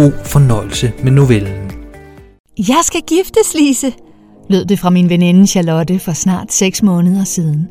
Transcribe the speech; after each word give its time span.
God 0.00 0.12
fornøjelse 0.24 0.92
med 1.02 1.12
novellen. 1.12 1.70
Jeg 2.58 2.80
skal 2.82 3.00
giftes, 3.06 3.54
Lise, 3.54 3.92
lød 4.48 4.64
det 4.64 4.78
fra 4.78 4.90
min 4.90 5.08
veninde 5.08 5.46
Charlotte 5.46 5.98
for 5.98 6.12
snart 6.12 6.52
6 6.52 6.82
måneder 6.82 7.24
siden. 7.24 7.68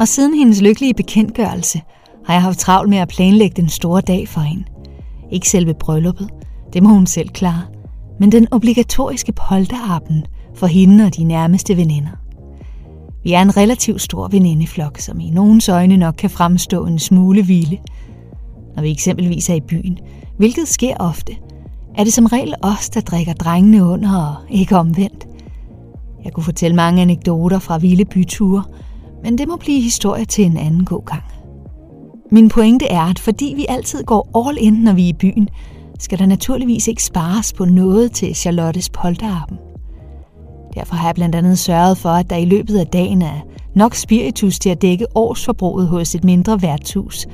Og 0.00 0.08
siden 0.08 0.38
hendes 0.38 0.60
lykkelige 0.60 0.94
bekendtgørelse 0.94 1.80
har 2.26 2.34
jeg 2.34 2.42
haft 2.42 2.58
travlt 2.58 2.90
med 2.90 2.98
at 2.98 3.08
planlægge 3.08 3.62
den 3.62 3.68
store 3.68 4.00
dag 4.00 4.28
for 4.28 4.40
hende. 4.40 4.64
Ikke 5.32 5.48
selve 5.48 5.74
brylluppet, 5.74 6.28
det 6.72 6.82
må 6.82 6.88
hun 6.88 7.06
selv 7.06 7.28
klare, 7.28 7.62
men 8.20 8.32
den 8.32 8.48
obligatoriske 8.50 9.32
polterabend 9.32 10.22
for 10.54 10.66
hende 10.66 11.04
og 11.04 11.16
de 11.16 11.24
nærmeste 11.24 11.76
veninder. 11.76 12.16
Vi 13.24 13.32
er 13.32 13.42
en 13.42 13.56
relativt 13.56 14.02
stor 14.02 14.28
venindeflok, 14.28 14.98
som 14.98 15.20
i 15.20 15.30
nogens 15.30 15.68
øjne 15.68 15.96
nok 15.96 16.14
kan 16.18 16.30
fremstå 16.30 16.86
en 16.86 16.98
smule 16.98 17.46
vilde. 17.46 17.78
Når 18.76 18.82
vi 18.82 18.90
eksempelvis 18.90 19.50
er 19.50 19.54
i 19.54 19.60
byen, 19.60 19.98
hvilket 20.38 20.68
sker 20.68 20.96
ofte, 20.96 21.36
er 21.98 22.04
det 22.04 22.12
som 22.12 22.26
regel 22.26 22.54
os, 22.62 22.90
der 22.90 23.00
drikker 23.00 23.32
drengene 23.32 23.84
under 23.84 24.16
og 24.16 24.34
ikke 24.50 24.76
omvendt. 24.76 25.26
Jeg 26.24 26.32
kunne 26.32 26.44
fortælle 26.44 26.76
mange 26.76 27.02
anekdoter 27.02 27.58
fra 27.58 27.78
vilde 27.78 28.04
byture, 28.04 28.62
men 29.24 29.38
det 29.38 29.48
må 29.48 29.56
blive 29.56 29.80
historie 29.80 30.24
til 30.24 30.44
en 30.44 30.56
anden 30.56 30.84
god 30.84 31.04
gang. 31.04 31.22
Min 32.30 32.48
pointe 32.48 32.86
er, 32.86 33.02
at 33.02 33.18
fordi 33.18 33.52
vi 33.56 33.66
altid 33.68 34.04
går 34.04 34.48
all 34.48 34.58
in, 34.60 34.72
når 34.72 34.92
vi 34.92 35.04
er 35.04 35.08
i 35.08 35.12
byen, 35.12 35.48
skal 35.98 36.18
der 36.18 36.26
naturligvis 36.26 36.88
ikke 36.88 37.04
spares 37.04 37.52
på 37.52 37.64
noget 37.64 38.12
til 38.12 38.34
Charlottes 38.34 38.90
polterappen. 38.90 39.58
Derfor 40.74 40.94
har 40.94 41.08
jeg 41.08 41.14
blandt 41.14 41.34
andet 41.34 41.58
sørget 41.58 41.98
for, 41.98 42.08
at 42.08 42.30
der 42.30 42.36
i 42.36 42.44
løbet 42.44 42.78
af 42.78 42.86
dagen 42.86 43.22
er 43.22 43.40
nok 43.74 43.94
spiritus 43.94 44.58
til 44.58 44.70
at 44.70 44.82
dække 44.82 45.06
årsforbruget 45.14 45.88
hos 45.88 46.14
et 46.14 46.24
mindre 46.24 46.62
værtshus. 46.62 47.26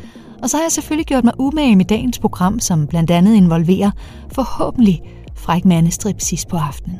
Og 0.42 0.50
så 0.50 0.56
har 0.56 0.64
jeg 0.64 0.72
selvfølgelig 0.72 1.06
gjort 1.06 1.24
mig 1.24 1.32
umage 1.38 1.76
med 1.76 1.84
dagens 1.84 2.18
program, 2.18 2.60
som 2.60 2.86
blandt 2.86 3.10
andet 3.10 3.34
involverer 3.34 3.90
forhåbentlig 4.32 5.02
fræk 5.34 5.64
mandestrip 5.64 6.20
sidst 6.20 6.48
på 6.48 6.56
aftenen. 6.56 6.98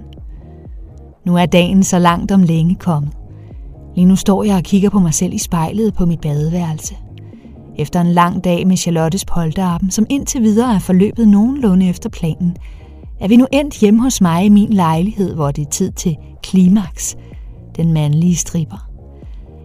Nu 1.27 1.37
er 1.37 1.47
dagen 1.47 1.85
så 1.85 1.99
langt 1.99 2.33
om 2.33 2.43
længe 2.43 2.75
kommet. 2.75 3.13
Lige 3.97 4.07
nu 4.07 4.17
står 4.17 4.45
jeg 4.45 4.57
og 4.57 4.63
kigger 4.63 4.91
på 4.91 4.99
mig 4.99 5.15
selv 5.15 5.33
i 5.33 5.39
spejlet 5.39 5.95
på 5.95 6.07
mit 6.07 6.21
badeværelse. 6.21 6.95
Efter 7.77 8.01
en 8.01 8.13
lang 8.13 8.45
dag 8.45 8.67
med 8.67 8.77
Charlottes 8.77 9.25
polterappen, 9.25 9.91
som 9.91 10.07
indtil 10.11 10.43
videre 10.43 10.75
er 10.75 10.79
forløbet 10.79 11.29
nogenlunde 11.29 11.89
efter 11.89 12.09
planen, 12.09 12.57
er 13.21 13.29
vi 13.29 13.37
nu 13.37 13.47
endt 13.53 13.81
hjemme 13.81 14.03
hos 14.03 14.21
mig 14.21 14.45
i 14.45 14.49
min 14.49 14.73
lejlighed, 14.73 15.35
hvor 15.35 15.51
det 15.51 15.67
er 15.67 15.71
tid 15.71 15.93
til 15.93 16.17
klimaks, 16.43 17.17
den 17.77 17.93
mandlige 17.93 18.37
striber. 18.37 18.89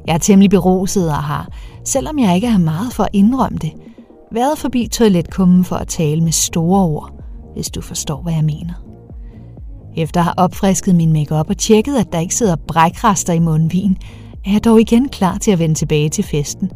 Jeg 0.07 0.13
er 0.13 0.17
temmelig 0.17 0.49
beruset 0.49 1.09
og 1.09 1.23
har, 1.23 1.47
selvom 1.85 2.19
jeg 2.19 2.35
ikke 2.35 2.47
har 2.47 2.59
meget 2.59 2.93
for 2.93 3.03
at 3.03 3.09
indrømme 3.13 3.57
det, 3.57 3.73
været 4.31 4.57
forbi 4.57 4.87
toiletkummen 4.87 5.65
for 5.65 5.75
at 5.75 5.87
tale 5.87 6.21
med 6.21 6.31
store 6.31 6.83
ord, 6.83 7.11
hvis 7.53 7.69
du 7.69 7.81
forstår, 7.81 8.21
hvad 8.21 8.33
jeg 8.33 8.43
mener. 8.43 8.73
Efter 9.97 10.19
at 10.19 10.23
have 10.23 10.33
opfrisket 10.37 10.95
min 10.95 11.13
makeup 11.13 11.49
og 11.49 11.57
tjekket, 11.57 11.95
at 11.95 12.11
der 12.11 12.19
ikke 12.19 12.35
sidder 12.35 12.55
brækrester 12.55 13.33
i 13.33 13.39
mundvin, 13.39 13.97
er 14.45 14.51
jeg 14.51 14.63
dog 14.63 14.81
igen 14.81 15.09
klar 15.09 15.37
til 15.37 15.51
at 15.51 15.59
vende 15.59 15.75
tilbage 15.75 16.09
til 16.09 16.23
festen, 16.23 16.71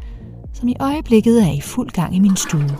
som 0.54 0.68
i 0.68 0.74
øjeblikket 0.80 1.42
er 1.42 1.52
i 1.52 1.60
fuld 1.60 1.90
gang 1.90 2.16
i 2.16 2.18
min 2.18 2.36
stue. 2.36 2.78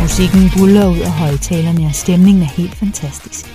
Musikken 0.00 0.50
buller 0.58 0.86
ud 0.86 0.98
af 0.98 1.10
højtalerne, 1.10 1.86
og 1.86 1.94
stemningen 1.94 2.42
er 2.42 2.46
helt 2.46 2.74
fantastisk. 2.74 3.46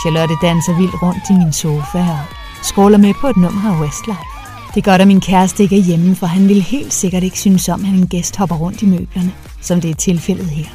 Charlotte 0.00 0.34
danser 0.42 0.76
vildt 0.76 1.02
rundt 1.02 1.30
i 1.30 1.32
min 1.32 1.52
sofa 1.52 1.98
og 1.98 2.37
skråler 2.62 2.98
med 2.98 3.14
på 3.20 3.26
et 3.26 3.36
nummer 3.36 3.74
af 3.74 3.80
Westlife. 3.80 4.38
Det 4.74 4.86
er 4.86 4.90
godt, 4.90 5.00
at 5.00 5.06
min 5.08 5.20
kæreste 5.20 5.62
ikke 5.62 5.78
er 5.78 5.82
hjemme, 5.82 6.16
for 6.16 6.26
han 6.26 6.48
ville 6.48 6.62
helt 6.62 6.92
sikkert 6.92 7.22
ikke 7.22 7.38
synes 7.38 7.68
om, 7.68 7.84
at 7.84 7.90
en 7.90 8.06
gæst 8.06 8.36
hopper 8.36 8.56
rundt 8.56 8.82
i 8.82 8.86
møblerne, 8.86 9.32
som 9.60 9.80
det 9.80 9.90
er 9.90 9.94
tilfældet 9.94 10.46
her. 10.46 10.66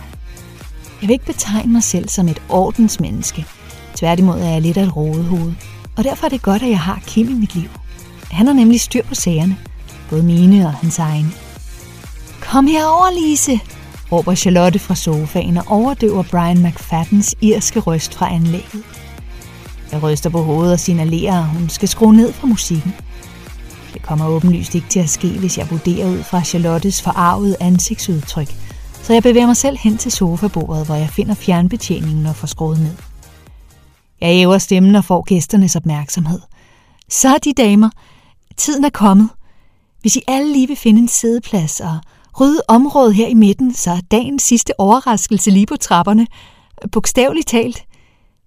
Jeg 1.01 1.07
vil 1.07 1.13
ikke 1.13 1.25
betegne 1.25 1.73
mig 1.73 1.83
selv 1.83 2.09
som 2.09 2.27
et 2.27 2.41
ordensmenneske. 2.49 3.45
Tværtimod 3.95 4.39
er 4.39 4.49
jeg 4.49 4.61
lidt 4.61 4.77
af 4.77 4.83
et 4.83 4.95
rodehoved. 4.95 5.53
Og 5.97 6.03
derfor 6.03 6.25
er 6.25 6.29
det 6.29 6.41
godt, 6.41 6.63
at 6.63 6.69
jeg 6.69 6.79
har 6.79 7.01
Kim 7.07 7.29
i 7.29 7.33
mit 7.33 7.55
liv. 7.55 7.69
Han 8.31 8.47
har 8.47 8.53
nemlig 8.53 8.81
styr 8.81 9.03
på 9.03 9.15
sagerne. 9.15 9.57
Både 10.09 10.23
mine 10.23 10.65
og 10.65 10.73
hans 10.73 10.99
egen. 10.99 11.33
Kom 12.41 12.67
herover, 12.67 13.21
Lise, 13.21 13.59
råber 14.11 14.35
Charlotte 14.35 14.79
fra 14.79 14.95
sofaen 14.95 15.57
og 15.57 15.63
overdøver 15.67 16.23
Brian 16.31 16.63
McFaddens 16.63 17.35
irske 17.41 17.79
røst 17.79 18.13
fra 18.13 18.33
anlægget. 18.33 18.83
Jeg 19.93 20.03
ryster 20.03 20.29
på 20.29 20.41
hovedet 20.41 20.73
og 20.73 20.79
signalerer, 20.79 21.37
at 21.37 21.45
hun 21.45 21.69
skal 21.69 21.87
skrue 21.87 22.15
ned 22.15 22.33
for 22.33 22.47
musikken. 22.47 22.93
Det 23.93 24.01
kommer 24.01 24.27
åbenlyst 24.27 24.75
ikke 24.75 24.87
til 24.89 24.99
at 24.99 25.09
ske, 25.09 25.27
hvis 25.27 25.57
jeg 25.57 25.71
vurderer 25.71 26.09
ud 26.09 26.23
fra 26.23 26.43
Charlottes 26.43 27.01
forarvede 27.01 27.55
ansigtsudtryk, 27.59 28.55
så 29.03 29.13
jeg 29.13 29.23
bevæger 29.23 29.45
mig 29.45 29.57
selv 29.57 29.77
hen 29.77 29.97
til 29.97 30.11
sofabordet, 30.11 30.85
hvor 30.85 30.95
jeg 30.95 31.09
finder 31.09 31.33
fjernbetjeningen 31.33 32.25
og 32.25 32.35
får 32.35 32.47
skruet 32.47 32.79
ned. 32.79 32.95
Jeg 34.21 34.29
æver 34.29 34.57
stemmen 34.57 34.95
og 34.95 35.05
får 35.05 35.21
gæsternes 35.21 35.75
opmærksomhed. 35.75 36.39
Så 37.09 37.37
de 37.43 37.53
damer, 37.53 37.89
tiden 38.57 38.85
er 38.85 38.89
kommet. 38.89 39.29
Hvis 40.01 40.15
I 40.15 40.21
alle 40.27 40.53
lige 40.53 40.67
vil 40.67 40.77
finde 40.77 41.01
en 41.01 41.07
sædeplads 41.07 41.79
og 41.79 41.97
rydde 42.39 42.61
området 42.67 43.15
her 43.15 43.27
i 43.27 43.33
midten, 43.33 43.73
så 43.73 43.91
er 43.91 44.01
dagens 44.11 44.43
sidste 44.43 44.79
overraskelse 44.79 45.51
lige 45.51 45.65
på 45.65 45.75
trapperne. 45.77 46.27
Bogstaveligt 46.91 47.47
talt. 47.47 47.85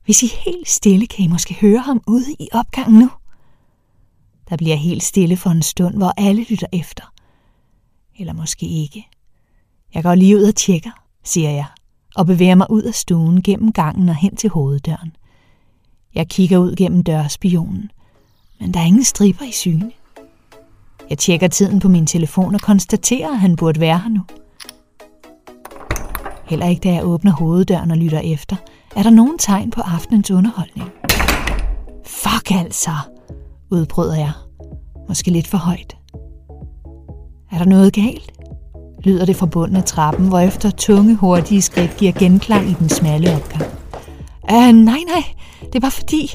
Hvis 0.07 0.23
I 0.23 0.27
helt 0.45 0.69
stille, 0.69 1.07
kan 1.07 1.25
I 1.25 1.29
måske 1.29 1.55
høre 1.55 1.79
ham 1.79 2.03
ude 2.07 2.33
i 2.39 2.49
opgangen 2.53 2.99
nu. 2.99 3.11
Der 4.49 4.57
bliver 4.57 4.77
helt 4.77 5.03
stille 5.03 5.37
for 5.37 5.51
en 5.51 5.63
stund, 5.63 5.97
hvor 5.97 6.13
alle 6.17 6.47
lytter 6.51 6.67
efter. 6.73 7.13
Eller 8.19 8.33
måske 8.33 8.67
ikke. 8.67 9.09
Jeg 9.95 10.03
går 10.03 10.15
lige 10.15 10.37
ud 10.37 10.43
og 10.43 10.55
tjekker, 10.55 10.91
siger 11.25 11.51
jeg, 11.51 11.67
og 12.17 12.27
bevæger 12.27 12.55
mig 12.55 12.71
ud 12.71 12.83
af 12.83 12.95
stuen 12.95 13.43
gennem 13.43 13.73
gangen 13.73 14.09
og 14.09 14.17
hen 14.17 14.37
til 14.37 14.51
hoveddøren. 14.51 15.17
Jeg 16.15 16.29
kigger 16.29 16.59
ud 16.59 16.77
gennem 16.77 17.03
dørspionen, 17.03 17.91
men 18.61 18.75
der 18.75 18.81
er 18.81 18.85
ingen 18.85 19.05
striber 19.05 19.45
i 19.45 19.53
syne. 19.53 19.93
Jeg 21.11 21.19
tjekker 21.19 21.49
tiden 21.49 21.81
på 21.81 21.89
min 21.89 22.07
telefon 22.07 22.55
og 22.55 22.61
konstaterer, 22.61 23.31
at 23.31 23.41
han 23.41 23.57
burde 23.57 23.81
være 23.81 23.99
her 23.99 24.09
nu. 24.09 24.21
Heller 26.45 26.67
ikke 26.67 26.81
da 26.81 26.95
jeg 26.95 27.05
åbner 27.05 27.33
hoveddøren 27.33 27.91
og 27.91 27.97
lytter 27.97 28.21
efter, 28.21 28.57
er 28.97 29.03
der 29.03 29.11
nogen 29.11 29.39
tegn 29.39 29.71
på 29.71 29.81
aftenens 29.81 30.31
underholdning. 30.31 30.91
Fuck 32.07 32.51
altså, 32.51 32.91
udbryder 33.71 34.17
jeg. 34.17 34.33
Måske 35.09 35.31
lidt 35.31 35.47
for 35.47 35.59
højt. 35.59 35.97
Er 37.53 37.59
der 37.59 37.65
noget 37.65 37.93
galt? 37.93 38.33
Lyder 39.05 39.25
det 39.25 39.37
fra 39.37 39.47
bunden 39.47 39.77
af 39.77 39.85
trappen, 39.85 40.29
hvor 40.29 40.39
efter 40.39 40.71
tunge, 40.71 41.15
hurtige 41.15 41.63
skridt 41.63 41.97
giver 41.97 42.13
genklang 42.13 42.71
i 42.71 42.73
den 42.73 42.89
smalle 42.89 43.37
opgang. 43.37 43.65
Øh, 44.51 44.73
nej, 44.73 45.01
nej, 45.07 45.25
det 45.73 45.83
var 45.83 45.91
fordi, 45.91 46.31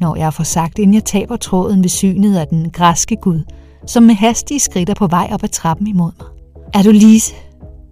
når 0.00 0.16
jeg 0.16 0.34
får 0.34 0.44
sagt, 0.44 0.78
inden 0.78 0.94
jeg 0.94 1.04
taber 1.04 1.36
tråden 1.36 1.82
ved 1.82 1.88
synet 1.88 2.36
af 2.36 2.46
den 2.46 2.70
græske 2.70 3.16
gud, 3.16 3.42
som 3.86 4.02
med 4.02 4.14
hastige 4.14 4.60
skridt 4.60 4.90
er 4.90 4.94
på 4.94 5.06
vej 5.06 5.28
op 5.32 5.42
ad 5.44 5.48
trappen 5.48 5.86
imod 5.86 6.12
mig. 6.18 6.28
Er 6.74 6.82
du 6.82 6.90
Lise? 6.90 7.34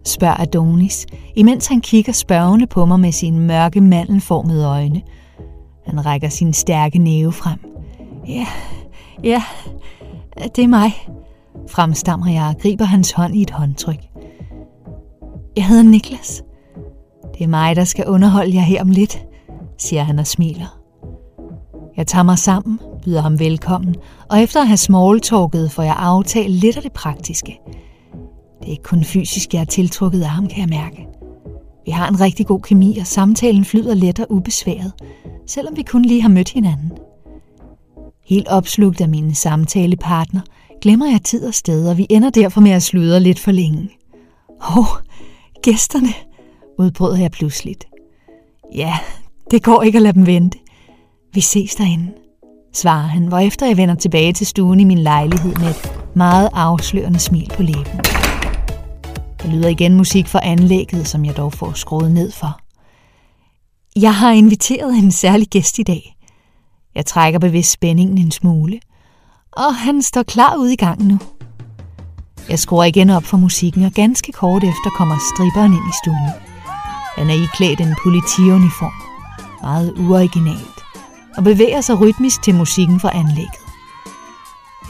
Spørger 0.04 0.40
Adonis, 0.40 1.06
imens 1.36 1.66
han 1.66 1.80
kigger 1.80 2.12
spørgende 2.12 2.66
på 2.66 2.86
mig 2.86 3.00
med 3.00 3.12
sine 3.12 3.38
mørke 3.38 3.80
mandelformede 3.80 4.66
øjne. 4.66 5.02
Han 5.86 6.06
rækker 6.06 6.28
sin 6.28 6.52
stærke 6.52 6.98
næve 6.98 7.32
frem. 7.32 7.58
Ja, 8.28 8.46
ja, 9.22 9.42
det 10.56 10.64
er 10.64 10.68
mig, 10.68 10.92
fremstammer 11.70 12.32
jeg 12.32 12.46
og 12.46 12.62
griber 12.62 12.84
hans 12.84 13.12
hånd 13.12 13.36
i 13.36 13.42
et 13.42 13.50
håndtryk. 13.50 14.00
Jeg 15.56 15.66
hedder 15.66 15.82
Niklas. 15.82 16.42
Det 17.34 17.44
er 17.44 17.48
mig, 17.48 17.76
der 17.76 17.84
skal 17.84 18.06
underholde 18.06 18.54
jer 18.54 18.62
her 18.62 18.80
om 18.80 18.90
lidt, 18.90 19.26
siger 19.78 20.02
han 20.02 20.18
og 20.18 20.26
smiler. 20.26 20.80
Jeg 21.96 22.06
tager 22.06 22.22
mig 22.22 22.38
sammen, 22.38 22.80
byder 23.04 23.20
ham 23.20 23.38
velkommen, 23.38 23.96
og 24.30 24.42
efter 24.42 24.60
at 24.60 24.66
have 24.66 24.76
smalltalket 24.76 25.70
får 25.72 25.82
jeg 25.82 25.96
aftalt 25.98 26.50
lidt 26.50 26.76
af 26.76 26.82
det 26.82 26.92
praktiske. 26.92 27.58
Det 28.64 28.70
er 28.70 28.72
ikke 28.72 28.82
kun 28.82 29.04
fysisk, 29.04 29.54
jeg 29.54 29.60
er 29.60 29.64
tiltrukket 29.64 30.22
af 30.22 30.28
ham, 30.28 30.46
kan 30.46 30.60
jeg 30.60 30.68
mærke. 30.68 31.06
Vi 31.84 31.90
har 31.90 32.08
en 32.08 32.20
rigtig 32.20 32.46
god 32.46 32.60
kemi, 32.60 32.98
og 32.98 33.06
samtalen 33.06 33.64
flyder 33.64 33.94
let 33.94 34.20
og 34.20 34.26
ubesværet, 34.32 34.92
selvom 35.46 35.76
vi 35.76 35.82
kun 35.82 36.02
lige 36.02 36.22
har 36.22 36.28
mødt 36.28 36.48
hinanden. 36.48 36.92
Helt 38.26 38.48
opslugt 38.48 39.00
af 39.00 39.08
min 39.08 39.34
samtalepartner, 39.34 40.40
glemmer 40.82 41.06
jeg 41.06 41.22
tid 41.22 41.46
og 41.46 41.54
sted, 41.54 41.88
og 41.88 41.98
vi 41.98 42.06
ender 42.10 42.30
derfor 42.30 42.60
med 42.60 42.70
at 42.70 42.82
sludre 42.82 43.20
lidt 43.20 43.38
for 43.38 43.50
længe. 43.50 43.90
Åh, 44.60 44.78
oh, 44.78 44.86
gæsterne, 45.62 46.12
udbrød 46.78 47.16
jeg 47.16 47.30
pludseligt. 47.30 47.84
Ja, 48.74 48.94
det 49.50 49.62
går 49.62 49.82
ikke 49.82 49.96
at 49.96 50.02
lade 50.02 50.14
dem 50.14 50.26
vente. 50.26 50.58
Vi 51.34 51.40
ses 51.40 51.74
derinde, 51.74 52.12
svarer 52.72 53.06
han, 53.06 53.26
hvorefter 53.26 53.66
jeg 53.66 53.76
vender 53.76 53.94
tilbage 53.94 54.32
til 54.32 54.46
stuen 54.46 54.80
i 54.80 54.84
min 54.84 54.98
lejlighed 54.98 55.54
med 55.56 55.68
et 55.68 55.92
meget 56.14 56.48
afslørende 56.52 57.18
smil 57.18 57.50
på 57.56 57.62
læben. 57.62 58.13
Der 59.44 59.50
lyder 59.50 59.68
igen 59.68 59.94
musik 59.94 60.28
fra 60.28 60.40
anlægget, 60.42 61.08
som 61.08 61.24
jeg 61.24 61.36
dog 61.36 61.52
får 61.52 61.72
skruet 61.72 62.10
ned 62.10 62.32
for. 62.32 62.60
Jeg 63.96 64.14
har 64.14 64.30
inviteret 64.30 64.94
en 64.96 65.12
særlig 65.12 65.48
gæst 65.48 65.78
i 65.78 65.82
dag. 65.82 66.16
Jeg 66.94 67.06
trækker 67.06 67.38
bevidst 67.38 67.70
spændingen 67.70 68.18
en 68.18 68.30
smule, 68.30 68.80
og 69.52 69.74
han 69.74 70.02
står 70.02 70.22
klar 70.22 70.56
ude 70.56 70.72
i 70.72 70.76
gangen 70.76 71.08
nu. 71.08 71.18
Jeg 72.48 72.58
skruer 72.58 72.84
igen 72.84 73.10
op 73.10 73.24
for 73.24 73.36
musikken, 73.36 73.84
og 73.84 73.92
ganske 73.92 74.32
kort 74.32 74.64
efter 74.64 74.90
kommer 74.96 75.16
stripperen 75.34 75.72
ind 75.72 75.88
i 75.90 75.94
stuen. 76.04 76.42
Han 77.16 77.30
er 77.30 77.42
iklædt 77.42 77.80
en 77.80 77.94
politiuniform, 78.02 78.92
meget 79.62 79.92
uoriginalt, 79.98 80.80
og 81.36 81.44
bevæger 81.44 81.80
sig 81.80 82.00
rytmisk 82.00 82.42
til 82.42 82.54
musikken 82.54 83.00
fra 83.00 83.16
anlægget. 83.16 83.64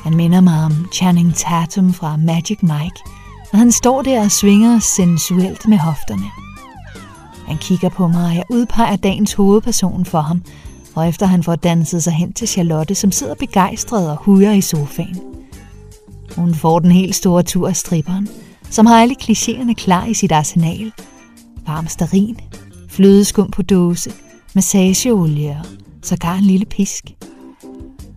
Han 0.03 0.17
minder 0.17 0.41
mig 0.41 0.65
om 0.65 0.73
Channing 0.93 1.35
Tatum 1.35 1.93
fra 1.95 2.17
Magic 2.17 2.59
Mike, 2.63 3.01
når 3.55 3.59
han 3.59 3.73
står 3.73 4.03
der 4.03 4.25
og 4.25 4.31
svinger 4.31 4.79
sensuelt 4.79 5.69
med 5.69 5.79
hofterne. 5.79 6.27
Han 7.47 7.57
kigger 7.59 7.89
på 7.89 8.09
mig, 8.09 8.27
og 8.27 8.35
jeg 8.35 8.45
udpeger 8.51 8.97
dagens 8.97 9.33
hovedperson 9.33 10.05
for 10.05 10.21
ham, 10.21 10.43
og 10.95 11.09
efter 11.09 11.27
han 11.27 11.43
får 11.43 11.57
danset 11.57 12.03
sig 12.03 12.13
hen 12.13 12.33
til 12.33 12.49
Charlotte, 12.49 12.95
som 12.95 13.13
sidder 13.13 13.35
begejstret 13.35 14.11
og 14.11 14.17
hujer 14.17 14.53
i 14.53 14.61
sofaen. 14.61 15.21
Hun 16.37 16.55
får 16.55 16.79
den 16.79 16.93
helt 16.93 17.15
store 17.15 17.43
tur 17.43 17.69
af 17.69 17.77
stripperen, 17.77 18.29
som 18.71 18.87
har 18.87 19.03
alle 19.03 19.17
klichéerne 19.23 19.75
klar 19.75 20.07
i 20.07 20.15
sit 20.15 20.33
arsenal. 20.33 20.93
Varm 21.67 21.87
starin, 21.87 22.39
flødeskum 22.89 23.51
på 23.51 23.63
dåse, 23.63 24.13
massageolie 24.55 25.51
og 25.51 25.67
sågar 26.03 26.35
en 26.35 26.45
lille 26.45 26.67
pisk. 26.67 27.05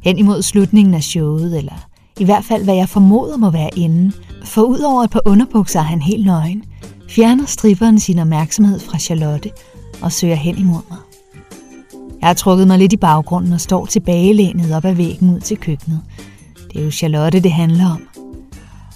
Hen 0.02 0.18
imod 0.18 0.42
slutningen 0.42 0.94
af 0.94 1.04
showet, 1.04 1.58
eller 1.58 1.88
i 2.20 2.26
hvert 2.26 2.46
fald 2.46 2.64
hvad 2.64 2.76
jeg 2.76 2.90
formoder 2.90 3.38
må 3.38 3.50
være 3.50 3.70
inden, 3.76 4.14
for 4.48 4.62
ud 4.62 4.80
over 4.80 5.04
et 5.04 5.10
par 5.10 5.22
underbukser 5.26 5.80
er 5.80 5.84
han 5.84 6.02
helt 6.02 6.26
nøgen, 6.26 6.64
fjerner 7.10 7.46
stripperen 7.46 8.00
sin 8.00 8.20
opmærksomhed 8.20 8.80
fra 8.80 8.98
Charlotte 8.98 9.52
og 10.02 10.12
søger 10.12 10.36
hen 10.36 10.58
imod 10.58 10.82
mig. 10.90 10.98
Jeg 12.22 12.30
har 12.30 12.34
trukket 12.34 12.68
mig 12.68 12.78
lidt 12.78 12.94
i 12.94 12.98
baggrunden 12.98 13.54
og 13.54 13.62
står 13.62 13.86
tilbagelænet 13.86 14.76
op 14.76 14.86
ad 14.86 14.94
væggen 14.94 15.36
ud 15.36 15.40
til 15.40 15.58
køkkenet. 15.58 16.02
Det 16.74 16.80
er 16.80 16.86
jo 16.86 16.92
Charlotte, 16.92 17.40
det 17.40 17.52
handler 17.52 17.92
om. 17.92 18.02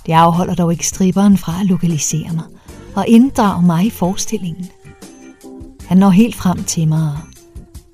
Det 0.05 0.13
afholder 0.13 0.55
dog 0.55 0.71
ikke 0.71 0.87
stripperen 0.87 1.37
fra 1.37 1.59
at 1.61 1.65
lokalisere 1.65 2.33
mig 2.33 2.45
og 2.95 3.07
inddrage 3.07 3.65
mig 3.65 3.85
i 3.85 3.89
forestillingen. 3.89 4.69
Han 5.87 5.97
når 5.97 6.09
helt 6.09 6.35
frem 6.35 6.63
til 6.63 6.87
mig 6.87 7.01
og 7.01 7.17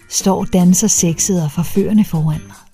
står 0.09 0.45
danser 0.45 0.87
sexet 0.87 1.43
og 1.43 1.51
forførende 1.51 2.03
foran 2.03 2.41
mig. 2.47 2.66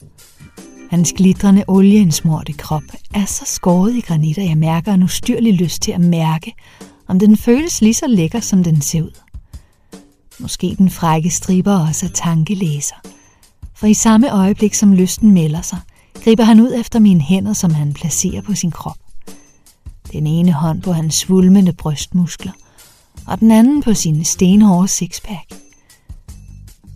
Hans 0.94 1.14
glitrende 1.14 1.64
olieindsmorte 1.68 2.54
krop 2.54 2.84
er 3.14 3.26
så 3.26 3.46
skåret 3.46 3.96
i 3.96 4.00
granit, 4.00 4.38
at 4.38 4.50
jeg 4.50 4.58
mærker 4.58 4.94
en 4.94 5.04
ustyrlig 5.04 5.54
lyst 5.54 5.82
til 5.82 5.92
at 5.92 6.02
mærke, 6.02 6.54
om 7.08 7.20
den 7.20 7.38
føles 7.38 7.82
lige 7.82 7.94
så 7.94 8.08
lækker, 8.08 8.40
som 8.40 8.64
den 8.64 8.82
ser 8.82 9.02
ud. 9.02 9.20
Måske 10.40 10.76
den 10.78 10.90
frække 10.90 11.30
striber 11.30 11.88
også 11.88 12.06
er 12.06 12.10
tankelæser. 12.10 12.96
For 13.76 13.88
i 13.88 13.94
samme 13.94 14.32
øjeblik, 14.32 14.74
som 14.74 14.94
lysten 14.94 15.32
melder 15.32 15.62
sig, 15.62 15.80
griber 16.24 16.44
han 16.44 16.60
ud 16.60 16.74
efter 16.80 17.00
mine 17.00 17.22
hænder, 17.22 17.54
som 17.54 17.74
han 17.74 17.94
placerer 17.94 18.42
på 18.42 18.56
sin 18.56 18.72
krop. 18.72 18.98
Den 20.12 20.28
ene 20.28 20.52
hånd 20.52 20.82
på 20.82 20.92
hans 20.92 21.16
svulmende 21.16 21.74
brystmuskler, 21.74 22.52
og 23.28 23.40
den 23.40 23.52
anden 23.52 23.84
på 23.84 23.94
sin 23.94 24.24
stenhårde 24.24 24.88
sixpack. 24.88 25.63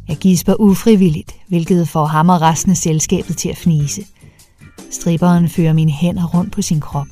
Jeg 0.07 0.18
gisper 0.18 0.56
ufrivilligt, 0.59 1.36
hvilket 1.48 1.88
får 1.88 2.06
ham 2.06 2.30
og 2.30 2.42
resten 2.42 2.71
af 2.71 2.77
selskabet 2.77 3.38
til 3.38 3.50
at 3.50 3.57
fnise. 3.57 4.06
Stripperen 4.92 5.50
fører 5.50 5.74
mine 5.74 5.92
hænder 5.92 6.25
rundt 6.25 6.51
på 6.51 6.62
sin 6.62 6.80
krop, 6.80 7.07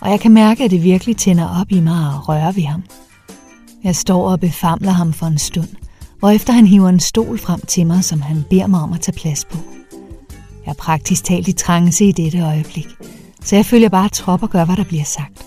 og 0.00 0.10
jeg 0.10 0.20
kan 0.20 0.32
mærke, 0.32 0.64
at 0.64 0.70
det 0.70 0.82
virkelig 0.82 1.16
tænder 1.16 1.60
op 1.60 1.66
i 1.70 1.80
mig 1.80 2.14
og 2.14 2.28
rører 2.28 2.52
ved 2.52 2.62
ham. 2.62 2.82
Jeg 3.84 3.96
står 3.96 4.30
og 4.30 4.40
befamler 4.40 4.90
ham 4.90 5.12
for 5.12 5.26
en 5.26 5.38
stund, 5.38 5.68
efter 6.34 6.52
han 6.52 6.66
hiver 6.66 6.88
en 6.88 7.00
stol 7.00 7.38
frem 7.38 7.60
til 7.60 7.86
mig, 7.86 8.04
som 8.04 8.20
han 8.20 8.44
beder 8.50 8.66
mig 8.66 8.80
om 8.80 8.92
at 8.92 9.00
tage 9.00 9.16
plads 9.16 9.44
på. 9.44 9.58
Jeg 10.66 10.70
er 10.70 10.74
praktisk 10.74 11.24
talt 11.24 11.48
i 11.48 11.52
trance 11.52 12.04
i 12.04 12.12
dette 12.12 12.40
øjeblik, 12.40 12.86
så 13.42 13.56
jeg 13.56 13.66
følger 13.66 13.88
bare 13.88 14.08
trop 14.08 14.42
og 14.42 14.50
gør, 14.50 14.64
hvad 14.64 14.76
der 14.76 14.84
bliver 14.84 15.04
sagt. 15.04 15.46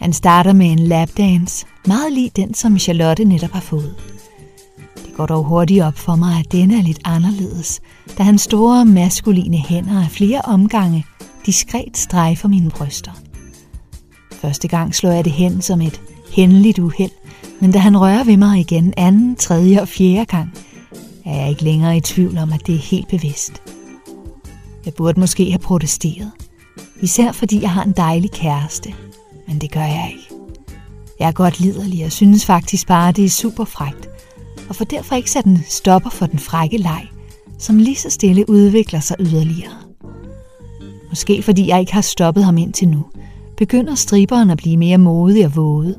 Han 0.00 0.12
starter 0.12 0.52
med 0.52 0.66
en 0.66 0.78
lapdance, 0.78 1.66
meget 1.86 2.12
lig 2.12 2.36
den, 2.36 2.54
som 2.54 2.78
Charlotte 2.78 3.24
netop 3.24 3.50
har 3.50 3.60
fået. 3.60 4.11
Går 5.16 5.26
dog 5.26 5.44
hurtigt 5.44 5.82
op 5.82 5.98
for 5.98 6.16
mig, 6.16 6.38
at 6.38 6.52
denne 6.52 6.78
er 6.78 6.82
lidt 6.82 7.00
anderledes, 7.04 7.80
da 8.18 8.22
hans 8.22 8.42
store 8.42 8.84
maskuline 8.84 9.58
hænder 9.58 10.02
af 10.04 10.10
flere 10.10 10.40
omgange 10.44 11.04
diskret 11.46 11.96
strejfer 11.96 12.48
mine 12.48 12.70
bryster. 12.70 13.12
Første 14.32 14.68
gang 14.68 14.94
slår 14.94 15.10
jeg 15.10 15.24
det 15.24 15.32
hen 15.32 15.62
som 15.62 15.80
et 15.80 16.00
hændeligt 16.32 16.78
uheld, 16.78 17.10
men 17.60 17.72
da 17.72 17.78
han 17.78 18.00
rører 18.00 18.24
ved 18.24 18.36
mig 18.36 18.60
igen 18.60 18.94
anden, 18.96 19.36
tredje 19.36 19.80
og 19.80 19.88
fjerde 19.88 20.24
gang, 20.24 20.54
er 21.24 21.40
jeg 21.40 21.50
ikke 21.50 21.64
længere 21.64 21.96
i 21.96 22.00
tvivl 22.00 22.38
om, 22.38 22.52
at 22.52 22.66
det 22.66 22.74
er 22.74 22.78
helt 22.78 23.08
bevidst. 23.08 23.62
Jeg 24.84 24.94
burde 24.94 25.20
måske 25.20 25.50
have 25.50 25.58
protesteret, 25.58 26.30
især 27.00 27.32
fordi 27.32 27.62
jeg 27.62 27.70
har 27.70 27.82
en 27.82 27.92
dejlig 27.92 28.30
kæreste, 28.30 28.94
men 29.48 29.58
det 29.58 29.70
gør 29.70 29.84
jeg 29.84 30.08
ikke. 30.10 30.42
Jeg 31.18 31.28
er 31.28 31.32
godt 31.32 31.60
liderlig 31.60 32.04
og 32.04 32.12
synes 32.12 32.46
faktisk 32.46 32.86
bare, 32.86 33.08
at 33.08 33.16
det 33.16 33.24
er 33.24 33.30
super 33.30 33.64
frægt, 33.64 34.08
og 34.68 34.76
får 34.76 34.84
derfor 34.84 35.14
ikke 35.14 35.30
sat 35.30 35.44
en 35.44 35.64
stopper 35.68 36.10
for 36.10 36.26
den 36.26 36.38
frække 36.38 36.76
leg, 36.76 37.06
som 37.58 37.78
lige 37.78 37.96
så 37.96 38.10
stille 38.10 38.50
udvikler 38.50 39.00
sig 39.00 39.16
yderligere. 39.20 39.72
Måske 41.08 41.42
fordi 41.42 41.68
jeg 41.68 41.80
ikke 41.80 41.92
har 41.92 42.00
stoppet 42.00 42.44
ham 42.44 42.58
indtil 42.58 42.88
nu, 42.88 43.04
begynder 43.56 43.94
striberen 43.94 44.50
at 44.50 44.58
blive 44.58 44.76
mere 44.76 44.98
modig 44.98 45.44
og 45.44 45.56
våde, 45.56 45.96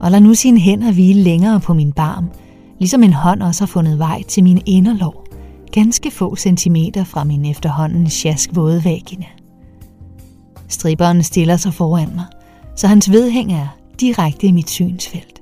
og 0.00 0.10
lader 0.10 0.22
nu 0.22 0.34
sine 0.34 0.60
hænder 0.60 0.92
hvile 0.92 1.22
længere 1.22 1.60
på 1.60 1.74
min 1.74 1.92
barm, 1.92 2.30
ligesom 2.78 3.02
en 3.02 3.12
hånd 3.12 3.42
også 3.42 3.62
har 3.62 3.66
fundet 3.66 3.98
vej 3.98 4.22
til 4.22 4.44
min 4.44 4.62
inderlov, 4.66 5.26
ganske 5.72 6.10
få 6.10 6.36
centimeter 6.36 7.04
fra 7.04 7.24
min 7.24 7.44
efterhånden 7.44 8.10
sjask 8.10 8.50
våde 8.54 8.84
vagina. 8.84 9.26
Striberen 10.68 11.22
stiller 11.22 11.56
sig 11.56 11.74
foran 11.74 12.08
mig, 12.14 12.24
så 12.76 12.86
hans 12.86 13.10
vedhæng 13.10 13.52
er 13.52 13.68
direkte 14.00 14.46
i 14.46 14.52
mit 14.52 14.70
synsfelt. 14.70 15.35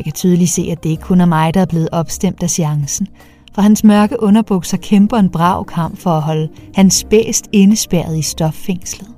Jeg 0.00 0.04
kan 0.04 0.12
tydeligt 0.12 0.50
se, 0.50 0.68
at 0.72 0.82
det 0.82 0.90
ikke 0.90 1.02
kun 1.02 1.20
er 1.20 1.26
mig, 1.26 1.54
der 1.54 1.60
er 1.60 1.66
blevet 1.66 1.88
opstemt 1.92 2.42
af 2.42 2.50
seancen, 2.50 3.06
for 3.54 3.62
hans 3.62 3.84
mørke 3.84 4.22
underbukser 4.22 4.76
kæmper 4.76 5.16
en 5.16 5.30
brav 5.30 5.64
kamp 5.64 5.98
for 5.98 6.10
at 6.10 6.22
holde 6.22 6.48
hans 6.74 7.04
bedst 7.10 7.48
indespærret 7.52 8.18
i 8.18 8.22
stoffængslet. 8.22 9.08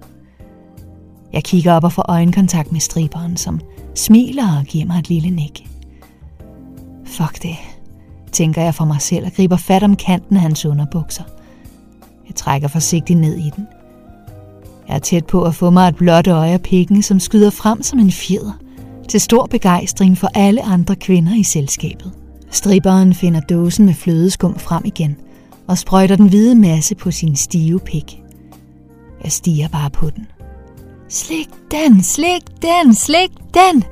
Jeg 1.33 1.45
kigger 1.45 1.73
op 1.73 1.85
og 1.85 1.93
får 1.93 2.05
øjenkontakt 2.09 2.73
med 2.73 2.81
striberen, 2.81 3.37
som 3.37 3.61
smiler 3.95 4.59
og 4.59 4.65
giver 4.65 4.87
mig 4.87 4.99
et 4.99 5.09
lille 5.09 5.31
nik. 5.31 5.69
Fuck 7.07 7.43
det, 7.43 7.57
tænker 8.33 8.63
jeg 8.63 8.75
for 8.75 8.85
mig 8.85 9.01
selv 9.01 9.27
og 9.27 9.33
griber 9.33 9.57
fat 9.57 9.83
om 9.83 9.97
kanten 9.97 10.37
af 10.37 10.43
hans 10.43 10.67
underbukser. 10.67 11.25
Jeg 12.27 12.35
trækker 12.35 12.69
forsigtigt 12.69 13.19
ned 13.19 13.37
i 13.37 13.51
den. 13.57 13.67
Jeg 14.89 14.95
er 14.95 14.99
tæt 14.99 15.27
på 15.27 15.43
at 15.43 15.55
få 15.55 15.71
mig 15.71 15.89
et 15.89 15.97
blåt 15.97 16.29
øje 16.29 16.53
af 16.53 16.63
pikken, 16.63 17.03
som 17.03 17.21
skyder 17.21 17.51
frem 17.51 17.83
som 17.83 17.99
en 17.99 18.13
fjeder, 18.13 18.53
til 19.13 19.21
stor 19.21 19.47
begejstring 19.47 20.19
for 20.19 20.29
alle 20.35 20.63
andre 20.63 20.97
kvinder 20.97 21.35
i 21.35 21.43
selskabet. 21.43 22.13
Striberen 22.51 23.15
finder 23.15 23.41
dåsen 23.41 23.87
med 23.87 23.95
flødeskum 23.95 24.59
frem 24.59 24.83
igen 24.85 25.17
og 25.67 25.79
sprøjter 25.79 26.17
den 26.17 26.29
hvide 26.29 26.55
masse 26.55 26.95
på 26.95 27.11
sin 27.11 27.37
stive 27.37 27.81
pik. 27.81 28.23
Jeg 29.25 29.33
stiger 29.33 29.69
bare 29.69 29.91
på 29.91 30.11
den. 30.11 30.27
Slik 31.09 31.49
den, 31.71 32.03
slik 32.03 32.43
den, 32.63 32.95
slik 32.95 33.31
den, 33.55 33.85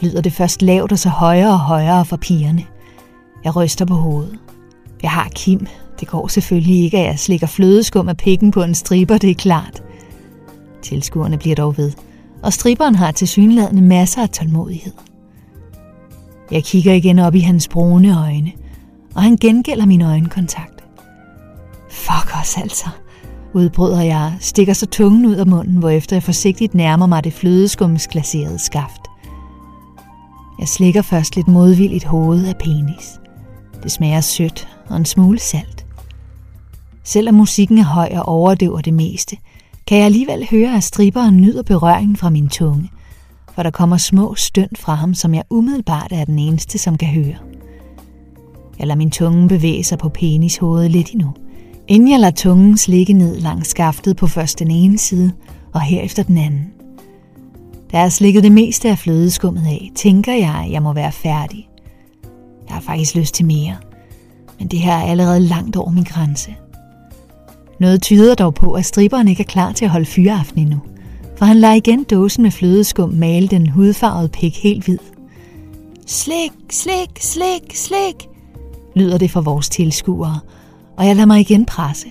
lyder 0.00 0.20
det 0.20 0.32
først 0.32 0.62
lavt 0.62 0.92
og 0.92 0.98
så 0.98 1.08
højere 1.08 1.52
og 1.52 1.60
højere 1.60 2.04
for 2.04 2.16
pigerne. 2.16 2.64
Jeg 3.44 3.56
ryster 3.56 3.84
på 3.84 3.94
hovedet. 3.94 4.38
Jeg 5.02 5.10
har 5.10 5.28
Kim. 5.34 5.66
Det 6.00 6.08
går 6.08 6.28
selvfølgelig 6.28 6.84
ikke, 6.84 6.98
at 6.98 7.06
jeg 7.06 7.18
slikker 7.18 7.46
flødeskum 7.46 8.08
af 8.08 8.16
pikken 8.16 8.50
på 8.50 8.62
en 8.62 8.74
striber, 8.74 9.18
det 9.18 9.30
er 9.30 9.34
klart. 9.34 9.82
Tilskuerne 10.82 11.38
bliver 11.38 11.56
dog 11.56 11.76
ved, 11.76 11.92
og 12.42 12.52
striberen 12.52 12.94
har 12.94 13.10
til 13.10 13.28
synlædende 13.28 13.82
masser 13.82 14.22
af 14.22 14.28
tålmodighed. 14.28 14.92
Jeg 16.50 16.64
kigger 16.64 16.92
igen 16.92 17.18
op 17.18 17.34
i 17.34 17.40
hans 17.40 17.68
brune 17.68 18.20
øjne, 18.20 18.52
og 19.14 19.22
han 19.22 19.36
gengælder 19.36 19.86
min 19.86 20.02
øjenkontakt. 20.02 20.84
Fuck 21.90 22.36
os 22.40 22.56
altså, 22.56 22.88
udbryder 23.52 24.00
jeg, 24.02 24.36
stikker 24.40 24.72
så 24.72 24.86
tungen 24.86 25.26
ud 25.26 25.34
af 25.34 25.46
munden, 25.46 25.76
hvorefter 25.76 26.16
jeg 26.16 26.22
forsigtigt 26.22 26.74
nærmer 26.74 27.06
mig 27.06 27.24
det 27.24 27.32
flødeskumsglaserede 27.32 28.58
skaft. 28.58 29.00
Jeg 30.58 30.68
slikker 30.68 31.02
først 31.02 31.36
lidt 31.36 31.48
modvilligt 31.48 32.04
hovedet 32.04 32.46
af 32.46 32.56
penis. 32.56 33.20
Det 33.82 33.92
smager 33.92 34.20
sødt 34.20 34.68
og 34.88 34.96
en 34.96 35.04
smule 35.04 35.38
salt. 35.38 35.86
Selvom 37.04 37.34
musikken 37.34 37.78
er 37.78 37.84
høj 37.84 38.08
og 38.14 38.28
overdøver 38.28 38.80
det 38.80 38.94
meste, 38.94 39.36
kan 39.88 39.98
jeg 39.98 40.06
alligevel 40.06 40.46
høre, 40.50 40.76
at 40.76 40.84
striberen 40.84 41.36
nyder 41.36 41.62
berøringen 41.62 42.16
fra 42.16 42.30
min 42.30 42.48
tunge, 42.48 42.90
for 43.54 43.62
der 43.62 43.70
kommer 43.70 43.96
små 43.96 44.34
støn 44.34 44.68
fra 44.78 44.94
ham, 44.94 45.14
som 45.14 45.34
jeg 45.34 45.42
umiddelbart 45.50 46.12
er 46.12 46.24
den 46.24 46.38
eneste, 46.38 46.78
som 46.78 46.98
kan 46.98 47.08
høre. 47.08 47.36
Jeg 48.78 48.86
lader 48.86 48.98
min 48.98 49.10
tunge 49.10 49.48
bevæge 49.48 49.84
sig 49.84 49.98
på 49.98 50.08
penishovedet 50.08 50.90
lidt 50.90 51.10
endnu, 51.10 51.30
inden 51.88 52.10
jeg 52.10 52.20
lader 52.20 52.32
tungen 52.32 52.76
slikke 52.76 53.12
ned 53.12 53.40
langs 53.40 53.68
skaftet 53.68 54.16
på 54.16 54.26
først 54.26 54.58
den 54.58 54.70
ene 54.70 54.98
side 54.98 55.32
og 55.74 55.80
herefter 55.80 56.22
den 56.22 56.38
anden. 56.38 56.66
Da 57.92 57.98
jeg 57.98 58.12
slikket 58.12 58.42
det 58.42 58.52
meste 58.52 58.88
af 58.88 58.98
flødeskummet 58.98 59.66
af, 59.66 59.90
tænker 59.94 60.34
jeg, 60.34 60.62
at 60.66 60.72
jeg 60.72 60.82
må 60.82 60.92
være 60.92 61.12
færdig. 61.12 61.68
Jeg 62.68 62.74
har 62.74 62.80
faktisk 62.80 63.14
lyst 63.14 63.34
til 63.34 63.46
mere, 63.46 63.76
men 64.58 64.68
det 64.68 64.78
her 64.78 64.92
er 64.92 65.02
allerede 65.02 65.40
langt 65.40 65.76
over 65.76 65.90
min 65.90 66.04
grænse. 66.04 66.54
Noget 67.80 68.02
tyder 68.02 68.34
dog 68.34 68.54
på, 68.54 68.72
at 68.72 68.84
striberen 68.84 69.28
ikke 69.28 69.42
er 69.42 69.46
klar 69.46 69.72
til 69.72 69.84
at 69.84 69.90
holde 69.90 70.06
fyreaften 70.06 70.60
endnu, 70.60 70.78
for 71.36 71.44
han 71.44 71.56
lader 71.56 71.74
igen 71.74 72.04
dåsen 72.04 72.42
med 72.42 72.50
flødeskum 72.50 73.10
male 73.10 73.48
den 73.48 73.68
hudfarvede 73.68 74.28
pik 74.28 74.62
helt 74.62 74.84
hvid. 74.84 74.98
Slik, 76.06 76.52
slik, 76.70 77.10
slik, 77.20 77.74
slik, 77.74 78.28
lyder 78.96 79.18
det 79.18 79.30
fra 79.30 79.40
vores 79.40 79.68
tilskuere, 79.68 80.40
og 80.96 81.06
jeg 81.06 81.16
lader 81.16 81.26
mig 81.26 81.40
igen 81.40 81.66
presse. 81.66 82.06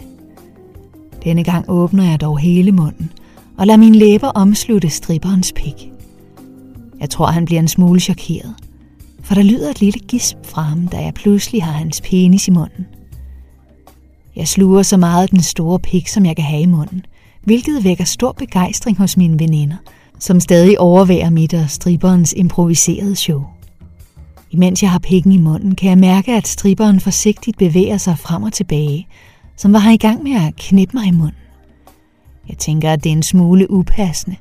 Denne 1.24 1.44
gang 1.44 1.66
åbner 1.68 2.10
jeg 2.10 2.22
dog 2.22 2.38
hele 2.38 2.72
munden, 2.72 3.12
og 3.58 3.68
lader 3.68 3.78
mine 3.78 3.98
læber 3.98 4.28
omslutte 4.28 4.90
striberens 4.90 5.54
pik. 5.56 5.92
Jeg 7.00 7.10
tror, 7.10 7.26
han 7.26 7.46
bliver 7.46 7.60
en 7.60 7.68
smule 7.68 8.00
chokeret, 8.00 8.56
for 9.22 9.36
der 9.36 9.44
lyder 9.44 9.70
et 9.70 9.82
lille 9.82 10.00
gisp 10.00 10.38
fra 10.44 10.62
ham, 10.62 10.88
da 10.88 10.98
jeg 10.98 11.14
pludselig 11.14 11.64
har 11.64 11.72
hans 11.72 12.02
penis 12.02 12.48
i 12.48 12.52
munden. 12.52 12.86
Jeg 14.38 14.48
sluger 14.48 14.84
så 14.84 14.98
meget 14.98 15.24
af 15.24 15.30
den 15.30 15.42
store 15.42 15.80
pik, 15.80 16.08
som 16.08 16.26
jeg 16.26 16.36
kan 16.36 16.46
have 16.46 16.62
i 16.62 16.66
munden, 16.66 17.06
hvilket 17.44 17.84
vækker 17.84 18.04
stor 18.04 18.32
begejstring 18.32 18.98
hos 18.98 19.18
mine 19.18 19.40
veninder, 19.40 19.76
som 20.20 20.40
stadig 20.40 20.80
overværer 20.80 21.30
mit 21.30 21.54
og 21.54 21.70
striberens 21.70 22.34
improviserede 22.38 23.16
show. 23.16 23.44
Imens 24.52 24.84
jeg 24.84 24.92
har 24.92 25.00
pikken 25.00 25.32
i 25.32 25.38
munden, 25.38 25.76
kan 25.76 25.90
jeg 25.90 25.98
mærke, 25.98 26.34
at 26.34 26.48
striberen 26.48 27.00
forsigtigt 27.00 27.58
bevæger 27.58 27.98
sig 27.98 28.20
frem 28.20 28.44
og 28.44 28.54
tilbage, 28.54 29.08
som 29.56 29.74
var 29.74 29.80
han 29.80 29.94
i 29.94 29.98
gang 29.98 30.24
med 30.24 30.32
at 30.32 30.56
knippe 30.56 30.98
mig 30.98 31.08
i 31.08 31.12
munden. 31.12 31.42
Jeg 32.50 32.58
tænker, 32.58 32.94
at 32.94 33.04
det 33.04 33.10
er 33.10 33.14
en 33.14 33.24
smule 33.24 33.72
upassende, 33.72 34.36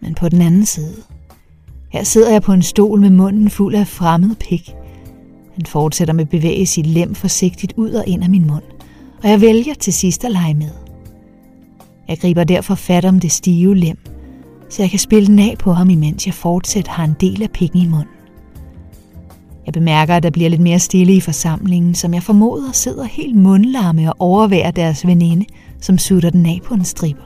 men 0.00 0.14
på 0.14 0.28
den 0.28 0.42
anden 0.42 0.66
side. 0.66 0.96
Her 1.88 2.04
sidder 2.04 2.32
jeg 2.32 2.42
på 2.42 2.52
en 2.52 2.62
stol 2.62 3.00
med 3.00 3.10
munden 3.10 3.50
fuld 3.50 3.74
af 3.74 3.86
fremmed 3.86 4.36
pik. 4.36 4.70
Han 5.54 5.66
fortsætter 5.66 6.14
med 6.14 6.24
at 6.24 6.30
bevæge 6.30 6.66
sit 6.66 6.86
lem 6.86 7.14
forsigtigt 7.14 7.72
ud 7.76 7.90
og 7.90 8.04
ind 8.06 8.22
af 8.22 8.30
min 8.30 8.46
mund, 8.46 8.62
og 9.22 9.30
jeg 9.30 9.40
vælger 9.40 9.74
til 9.74 9.92
sidst 9.92 10.24
at 10.24 10.32
lege 10.32 10.54
med. 10.54 10.70
Jeg 12.08 12.18
griber 12.18 12.44
derfor 12.44 12.74
fat 12.74 13.04
om 13.04 13.20
det 13.20 13.32
stive 13.32 13.76
lem, 13.76 13.98
så 14.70 14.82
jeg 14.82 14.90
kan 14.90 14.98
spille 14.98 15.26
den 15.26 15.38
af 15.38 15.54
på 15.58 15.72
ham, 15.72 15.90
imens 15.90 16.26
jeg 16.26 16.34
fortsat 16.34 16.88
har 16.88 17.04
en 17.04 17.16
del 17.20 17.42
af 17.42 17.50
pikken 17.50 17.80
i 17.80 17.86
munden. 17.86 18.14
Jeg 19.66 19.72
bemærker, 19.72 20.16
at 20.16 20.22
der 20.22 20.30
bliver 20.30 20.50
lidt 20.50 20.60
mere 20.60 20.78
stille 20.78 21.14
i 21.14 21.20
forsamlingen, 21.20 21.94
som 21.94 22.14
jeg 22.14 22.22
formoder 22.22 22.72
sidder 22.72 23.04
helt 23.04 23.36
mundlarme 23.36 24.08
og 24.08 24.16
overværer 24.18 24.70
deres 24.70 25.06
veninde, 25.06 25.46
som 25.80 25.98
sutter 25.98 26.30
den 26.30 26.46
af 26.46 26.60
på 26.64 26.74
en 26.74 26.84
striber. 26.84 27.22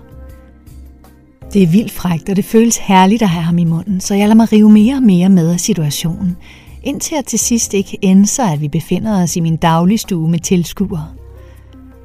Det 1.52 1.62
er 1.62 1.66
vildt 1.66 1.92
frægt, 1.92 2.28
og 2.28 2.36
det 2.36 2.44
føles 2.44 2.76
herligt 2.76 3.22
at 3.22 3.28
have 3.28 3.42
ham 3.42 3.58
i 3.58 3.64
munden, 3.64 4.00
så 4.00 4.14
jeg 4.14 4.28
lader 4.28 4.34
mig 4.34 4.52
rive 4.52 4.70
mere 4.70 4.94
og 4.94 5.02
mere 5.02 5.28
med 5.28 5.50
af 5.50 5.60
situationen, 5.60 6.36
indtil 6.82 7.14
jeg 7.14 7.24
til 7.24 7.38
sidst 7.38 7.74
ikke 7.74 7.98
ender, 8.02 8.52
at 8.52 8.60
vi 8.60 8.68
befinder 8.68 9.22
os 9.22 9.36
i 9.36 9.40
min 9.40 9.56
dagligstue 9.56 10.30
med 10.30 10.38
tilskuere. 10.38 11.23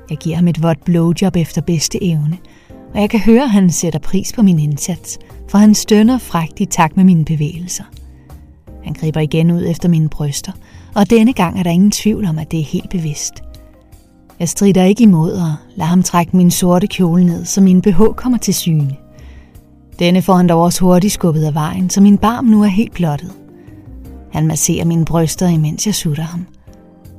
Jeg 0.10 0.18
giver 0.18 0.36
ham 0.36 0.48
et 0.48 0.64
vådt 0.64 0.86
blowjob 0.86 1.36
efter 1.36 1.62
bedste 1.62 2.04
evne, 2.04 2.38
og 2.94 3.02
jeg 3.02 3.10
kan 3.10 3.20
høre, 3.20 3.44
at 3.44 3.50
han 3.50 3.70
sætter 3.70 4.00
pris 4.00 4.34
på 4.34 4.42
min 4.42 4.60
indsats, 4.60 5.20
for 5.48 5.58
han 5.58 5.76
stønner 5.76 6.18
frægt 6.18 6.60
i 6.60 6.66
takt 6.66 6.98
med 6.98 7.04
mine 7.04 7.26
bevægelser. 7.26 7.84
Han 8.84 8.94
griber 8.94 9.20
igen 9.20 9.52
ud 9.52 9.66
efter 9.68 9.90
mine 9.90 10.10
bryster, 10.10 10.52
og 10.96 11.10
denne 11.10 11.34
gang 11.34 11.60
er 11.60 11.64
der 11.64 11.70
ingen 11.70 11.92
tvivl 11.92 12.26
om, 12.26 12.40
at 12.40 12.52
det 12.52 12.60
er 12.60 12.64
helt 12.64 12.90
bevidst. 12.90 13.34
Jeg 14.40 14.50
strider 14.50 14.84
ikke 14.84 15.04
imod 15.04 15.32
og 15.32 15.54
lader 15.76 15.90
ham 15.90 16.04
trække 16.04 16.38
min 16.38 16.52
sorte 16.52 16.88
kjole 16.88 17.26
ned, 17.26 17.46
så 17.46 17.62
min 17.62 17.82
BH 17.82 18.02
kommer 18.16 18.38
til 18.38 18.54
syne. 18.54 18.96
Denne 20.00 20.22
får 20.22 20.34
han 20.34 20.50
dog 20.50 20.62
også 20.62 20.82
hurtigt 20.82 21.14
skubbet 21.14 21.44
af 21.44 21.54
vejen, 21.54 21.90
så 21.90 22.02
min 22.02 22.18
barm 22.18 22.46
nu 22.46 22.64
er 22.64 22.68
helt 22.68 22.94
blottet. 22.94 23.32
Han 24.32 24.48
masserer 24.48 24.86
mine 24.86 25.06
bryster, 25.06 25.48
imens 25.48 25.86
jeg 25.86 25.96
sutter 25.96 26.24
ham. 26.24 26.46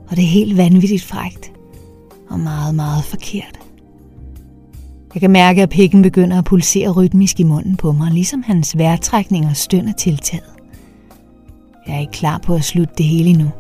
Og 0.09 0.17
det 0.17 0.25
er 0.25 0.29
helt 0.29 0.57
vanvittigt 0.57 1.03
frægt. 1.05 1.53
Og 2.31 2.41
meget, 2.41 2.75
meget 2.75 3.05
forkert. 3.05 3.59
Jeg 5.15 5.21
kan 5.21 5.31
mærke, 5.31 5.63
at 5.63 5.71
pikken 5.71 6.03
begynder 6.03 6.39
at 6.39 6.45
pulsere 6.45 6.91
rytmisk 6.91 7.41
i 7.41 7.45
munden 7.45 7.77
på 7.77 7.93
mig, 7.93 8.11
ligesom 8.13 8.43
hans 8.43 8.79
vejrtrækning 8.79 9.47
og 9.47 9.57
støn 9.57 9.89
er 9.89 9.93
tiltaget. 9.93 10.51
Jeg 11.87 11.97
er 11.97 12.01
ikke 12.01 12.13
klar 12.13 12.39
på 12.39 12.55
at 12.55 12.65
slutte 12.65 12.95
det 12.99 13.07
hele 13.07 13.31
endnu, 13.31 13.51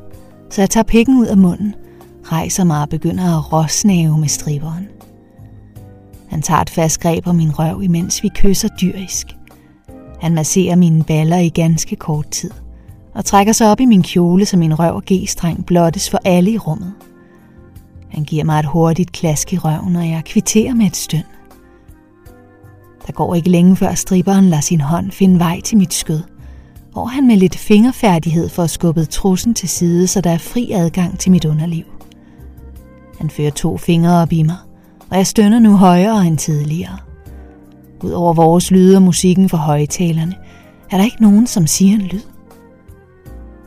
så 0.50 0.62
jeg 0.62 0.70
tager 0.70 0.84
pikken 0.84 1.18
ud 1.18 1.26
af 1.26 1.36
munden, 1.36 1.74
rejser 2.24 2.64
mig 2.64 2.82
og 2.82 2.88
begynder 2.88 3.38
at 3.38 3.52
råsnave 3.52 4.18
med 4.18 4.28
striberen. 4.28 4.88
Han 6.28 6.42
tager 6.42 6.60
et 6.60 6.70
fast 6.70 7.00
greb 7.00 7.26
om 7.26 7.36
min 7.36 7.58
røv, 7.58 7.82
imens 7.82 8.22
vi 8.22 8.30
kysser 8.34 8.68
dyrisk. 8.68 9.26
Han 10.20 10.34
masserer 10.34 10.76
mine 10.76 11.04
baller 11.04 11.38
i 11.38 11.48
ganske 11.48 11.96
kort 11.96 12.30
tid, 12.30 12.50
og 13.14 13.24
trækker 13.24 13.52
sig 13.52 13.70
op 13.70 13.80
i 13.80 13.84
min 13.84 14.02
kjole, 14.02 14.46
så 14.46 14.56
min 14.56 14.78
røv 14.78 14.94
og 14.94 15.02
g-streng 15.12 15.66
blottes 15.66 16.10
for 16.10 16.18
alle 16.24 16.50
i 16.50 16.58
rummet. 16.58 16.92
Han 18.10 18.24
giver 18.24 18.44
mig 18.44 18.58
et 18.58 18.66
hurtigt 18.66 19.12
klask 19.12 19.52
i 19.52 19.58
røven, 19.58 19.96
og 19.96 20.08
jeg 20.08 20.22
kvitterer 20.24 20.74
med 20.74 20.86
et 20.86 20.96
støn. 20.96 21.24
Der 23.06 23.12
går 23.12 23.34
ikke 23.34 23.50
længe 23.50 23.76
før 23.76 23.94
striberen 23.94 24.44
lader 24.44 24.60
sin 24.60 24.80
hånd 24.80 25.10
finde 25.10 25.38
vej 25.38 25.60
til 25.60 25.78
mit 25.78 25.94
skød, 25.94 26.22
hvor 26.92 27.04
han 27.04 27.26
med 27.26 27.36
lidt 27.36 27.56
fingerfærdighed 27.56 28.48
får 28.48 28.66
skubbet 28.66 29.08
trussen 29.08 29.54
til 29.54 29.68
side, 29.68 30.06
så 30.06 30.20
der 30.20 30.30
er 30.30 30.38
fri 30.38 30.72
adgang 30.72 31.18
til 31.18 31.32
mit 31.32 31.44
underliv. 31.44 31.84
Han 33.18 33.30
fører 33.30 33.50
to 33.50 33.76
fingre 33.76 34.22
op 34.22 34.32
i 34.32 34.42
mig, 34.42 34.56
og 35.10 35.16
jeg 35.16 35.26
stønner 35.26 35.58
nu 35.58 35.76
højere 35.76 36.26
end 36.26 36.38
tidligere. 36.38 36.96
Udover 38.02 38.32
vores 38.32 38.70
lyde 38.70 38.96
og 38.96 39.02
musikken 39.02 39.48
fra 39.48 39.58
højtalerne, 39.58 40.34
er 40.90 40.96
der 40.96 41.04
ikke 41.04 41.22
nogen, 41.22 41.46
som 41.46 41.66
siger 41.66 41.94
en 41.94 42.02
lyd. 42.02 42.22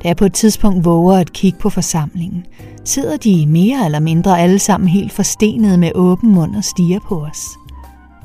Da 0.03 0.07
jeg 0.07 0.17
på 0.17 0.25
et 0.25 0.33
tidspunkt 0.33 0.85
våger 0.85 1.17
at 1.17 1.33
kigge 1.33 1.59
på 1.59 1.69
forsamlingen, 1.69 2.45
sidder 2.85 3.17
de 3.17 3.45
mere 3.45 3.85
eller 3.85 3.99
mindre 3.99 4.39
alle 4.39 4.59
sammen 4.59 4.89
helt 4.89 5.11
forstenet 5.11 5.79
med 5.79 5.91
åben 5.95 6.31
mund 6.31 6.55
og 6.55 6.63
stiger 6.63 6.99
på 6.99 7.23
os. 7.23 7.39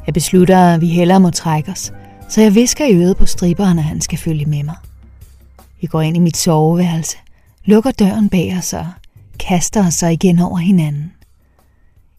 Jeg 0.07 0.15
beslutter, 0.15 0.59
at 0.59 0.81
vi 0.81 0.87
hellere 0.87 1.21
må 1.21 1.31
trække 1.31 1.71
os, 1.71 1.93
så 2.29 2.41
jeg 2.41 2.55
visker 2.55 2.87
i 2.87 2.95
øret 2.95 3.17
på 3.17 3.27
striberen, 3.27 3.79
at 3.79 3.85
han 3.85 4.01
skal 4.01 4.19
følge 4.19 4.47
med 4.47 4.63
mig. 4.63 4.77
Vi 5.81 5.87
går 5.87 6.01
ind 6.01 6.17
i 6.17 6.21
mit 6.21 6.37
soveværelse, 6.37 7.17
lukker 7.65 7.91
døren 7.91 8.29
bag 8.29 8.55
os 8.59 8.73
og 8.73 8.87
kaster 9.39 9.87
os 9.87 9.95
så 9.95 10.07
igen 10.07 10.39
over 10.39 10.59
hinanden. 10.59 11.13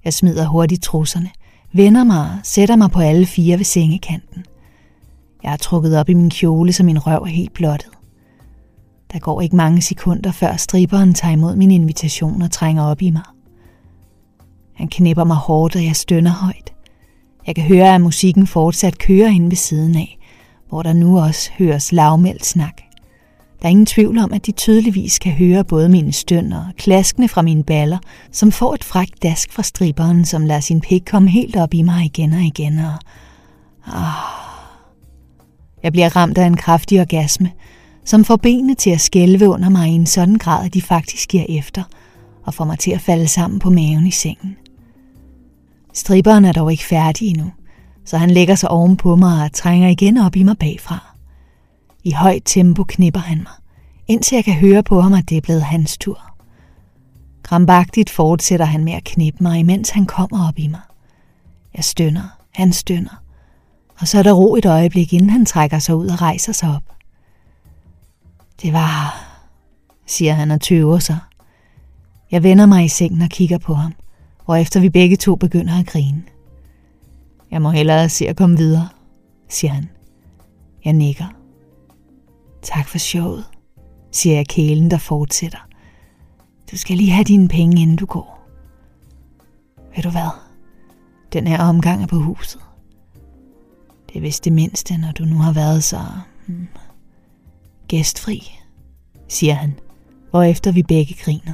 Jeg 0.05 0.13
smider 0.13 0.47
hurtigt 0.47 0.83
trusserne, 0.83 1.29
vender 1.73 2.03
mig 2.03 2.21
og 2.21 2.37
sætter 2.43 2.75
mig 2.75 2.91
på 2.91 2.99
alle 2.99 3.25
fire 3.25 3.57
ved 3.57 3.65
sengekanten. 3.65 4.45
Jeg 5.43 5.53
er 5.53 5.57
trukket 5.57 5.97
op 5.99 6.09
i 6.09 6.13
min 6.13 6.29
kjole, 6.29 6.73
så 6.73 6.83
min 6.83 7.07
røv 7.07 7.21
er 7.21 7.25
helt 7.25 7.53
blottet. 7.53 7.98
Der 9.13 9.19
går 9.19 9.41
ikke 9.41 9.55
mange 9.55 9.81
sekunder, 9.81 10.31
før 10.31 10.55
striberen 10.55 11.13
tager 11.13 11.33
imod 11.33 11.55
min 11.55 11.71
invitation 11.71 12.41
og 12.41 12.51
trænger 12.51 12.83
op 12.83 13.01
i 13.01 13.09
mig. 13.09 13.23
Han 14.75 14.87
knipper 14.87 15.23
mig 15.23 15.37
hårdt, 15.37 15.75
og 15.75 15.83
jeg 15.83 15.95
stønner 15.95 16.31
højt. 16.31 16.73
Jeg 17.47 17.55
kan 17.55 17.63
høre, 17.63 17.95
at 17.95 18.01
musikken 18.01 18.47
fortsat 18.47 18.97
kører 18.97 19.27
inde 19.27 19.49
ved 19.49 19.57
siden 19.57 19.95
af, 19.95 20.17
hvor 20.69 20.83
der 20.83 20.93
nu 20.93 21.19
også 21.19 21.49
høres 21.57 21.91
lavmældt 21.91 22.45
snak. 22.45 22.81
Der 23.61 23.65
er 23.65 23.69
ingen 23.69 23.85
tvivl 23.85 24.17
om, 24.17 24.33
at 24.33 24.45
de 24.45 24.51
tydeligvis 24.51 25.19
kan 25.19 25.31
høre 25.31 25.63
både 25.63 25.89
mine 25.89 26.13
stønner 26.13 26.57
og 26.57 26.75
klaskene 26.77 27.27
fra 27.27 27.41
mine 27.41 27.63
baller, 27.63 27.97
som 28.31 28.51
får 28.51 28.73
et 28.73 28.83
frækt 28.83 29.23
dask 29.23 29.53
fra 29.53 29.63
striberen, 29.63 30.25
som 30.25 30.45
lader 30.45 30.59
sin 30.59 30.81
pik 30.81 31.03
komme 31.11 31.29
helt 31.29 31.55
op 31.55 31.73
i 31.73 31.81
mig 31.81 32.05
igen 32.05 32.33
og 32.33 32.41
igen. 32.41 32.79
Og... 32.79 32.93
Ah. 33.85 34.03
Jeg 35.83 35.91
bliver 35.91 36.15
ramt 36.15 36.37
af 36.37 36.45
en 36.45 36.57
kraftig 36.57 37.01
orgasme, 37.01 37.51
som 38.09 38.23
får 38.25 38.35
benene 38.35 38.75
til 38.75 38.89
at 38.89 39.01
skælve 39.01 39.49
under 39.49 39.69
mig 39.69 39.89
i 39.89 39.93
en 39.93 40.05
sådan 40.05 40.35
grad, 40.35 40.65
at 40.65 40.73
de 40.73 40.81
faktisk 40.81 41.29
giver 41.29 41.45
efter 41.49 41.83
og 42.43 42.53
får 42.53 42.65
mig 42.65 42.79
til 42.79 42.91
at 42.91 43.01
falde 43.01 43.27
sammen 43.27 43.59
på 43.59 43.69
maven 43.69 44.07
i 44.07 44.11
sengen. 44.11 44.57
Striberen 45.93 46.45
er 46.45 46.51
dog 46.51 46.71
ikke 46.71 46.83
færdig 46.83 47.27
endnu, 47.27 47.51
så 48.05 48.17
han 48.17 48.31
lægger 48.31 48.55
sig 48.55 48.71
ovenpå 48.71 49.15
mig 49.15 49.43
og 49.43 49.53
trænger 49.53 49.89
igen 49.89 50.17
op 50.17 50.35
i 50.35 50.43
mig 50.43 50.57
bagfra. 50.57 51.15
I 52.03 52.11
højt 52.11 52.41
tempo 52.45 52.83
knipper 52.83 53.19
han 53.19 53.37
mig, 53.37 53.53
indtil 54.07 54.35
jeg 54.35 54.45
kan 54.45 54.53
høre 54.53 54.83
på 54.83 55.01
ham, 55.01 55.13
at 55.13 55.29
det 55.29 55.37
er 55.37 55.41
blevet 55.41 55.63
hans 55.63 55.97
tur. 55.97 56.21
Krambagtigt 57.43 58.09
fortsætter 58.09 58.65
han 58.65 58.83
med 58.83 58.93
at 58.93 59.03
knippe 59.03 59.43
mig, 59.43 59.59
imens 59.59 59.89
han 59.89 60.05
kommer 60.05 60.47
op 60.47 60.59
i 60.59 60.67
mig. 60.67 60.81
Jeg 61.75 61.83
stønner, 61.83 62.37
han 62.53 62.73
stønner, 62.73 63.21
og 63.99 64.07
så 64.07 64.19
er 64.19 64.23
der 64.23 64.33
ro 64.33 64.55
et 64.55 64.65
øjeblik, 64.65 65.13
inden 65.13 65.29
han 65.29 65.45
trækker 65.45 65.79
sig 65.79 65.95
ud 65.95 66.07
og 66.07 66.21
rejser 66.21 66.53
sig 66.53 66.69
op. 66.75 66.98
Det 68.61 68.73
var, 68.73 69.25
siger 70.05 70.33
han 70.33 70.51
og 70.51 70.61
tøver 70.61 70.99
sig. 70.99 71.19
Jeg 72.31 72.43
vender 72.43 72.65
mig 72.65 72.85
i 72.85 72.87
sengen 72.87 73.21
og 73.21 73.29
kigger 73.29 73.57
på 73.57 73.73
ham, 73.73 73.93
efter 74.61 74.79
vi 74.79 74.89
begge 74.89 75.15
to 75.15 75.35
begynder 75.35 75.79
at 75.79 75.87
grine. 75.87 76.23
Jeg 77.51 77.61
må 77.61 77.71
hellere 77.71 78.09
se 78.09 78.27
at 78.27 78.37
komme 78.37 78.57
videre, 78.57 78.89
siger 79.49 79.71
han. 79.71 79.89
Jeg 80.85 80.93
nikker. 80.93 81.25
Tak 82.61 82.87
for 82.87 82.97
showet, 82.97 83.45
siger 84.11 84.35
jeg 84.35 84.47
kælen, 84.47 84.91
der 84.91 84.97
fortsætter. 84.97 85.67
Du 86.71 86.77
skal 86.77 86.97
lige 86.97 87.11
have 87.11 87.23
dine 87.23 87.47
penge, 87.47 87.81
inden 87.81 87.95
du 87.95 88.05
går. 88.05 88.49
Ved 89.95 90.03
du 90.03 90.09
hvad? 90.09 90.29
Den 91.33 91.47
her 91.47 91.63
omgang 91.63 92.03
er 92.03 92.07
på 92.07 92.19
huset. 92.19 92.61
Det 94.07 94.17
er 94.17 94.21
vist 94.21 94.45
det 94.45 94.53
mindste, 94.53 94.97
når 94.97 95.11
du 95.11 95.25
nu 95.25 95.35
har 95.35 95.53
været 95.53 95.83
så 95.83 95.99
gæstfri, 97.89 98.51
siger 99.27 99.53
han, 99.53 99.79
hvorefter 100.29 100.71
vi 100.71 100.83
begge 100.83 101.15
griner. 101.23 101.53